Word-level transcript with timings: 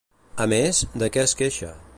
A 0.45 0.47
més, 0.53 0.79
de 1.03 1.11
què 1.17 1.27
es 1.27 1.39
queixa? 1.43 1.75